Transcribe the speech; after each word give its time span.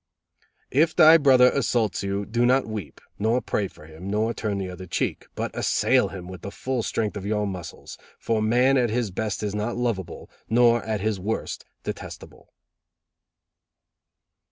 "If 0.71 0.95
thy 0.95 1.19
brother 1.19 1.51
assaults 1.51 2.01
you, 2.01 2.25
do 2.25 2.43
not 2.43 2.65
weep, 2.65 2.99
nor 3.19 3.39
pray 3.39 3.67
for 3.67 3.85
him, 3.85 4.09
nor 4.09 4.33
turn 4.33 4.57
the 4.57 4.67
other 4.67 4.87
cheek, 4.87 5.27
but 5.35 5.55
assail 5.55 6.07
him 6.07 6.27
with 6.27 6.41
the 6.41 6.49
full 6.49 6.81
strength 6.81 7.15
of 7.15 7.23
your 7.23 7.45
muscles, 7.45 7.99
for 8.17 8.41
man 8.41 8.77
at 8.77 8.89
his 8.89 9.11
best 9.11 9.43
is 9.43 9.53
not 9.53 9.77
lovable, 9.77 10.27
nor 10.49 10.83
at 10.83 11.01
his 11.01 11.19
worst, 11.19 11.65
detestable." 11.83 12.51